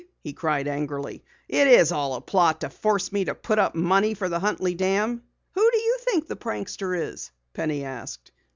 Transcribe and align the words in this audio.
he 0.23 0.33
cried 0.33 0.67
angrily. 0.67 1.23
"It's 1.47 1.91
all 1.91 2.15
a 2.15 2.21
plot 2.21 2.61
to 2.61 2.71
force 2.71 3.11
me 3.11 3.25
to 3.25 3.35
put 3.35 3.59
up 3.59 3.75
money 3.75 4.15
for 4.15 4.29
the 4.29 4.39
Huntley 4.39 4.73
Dam!" 4.73 5.21
"Who 5.51 5.71
do 5.71 5.77
you 5.77 5.97
think 6.01 6.25
the 6.25 6.35
prankster 6.35 6.95
is?" 6.99 7.29
Penny 7.53 7.83
asked. 7.83 8.31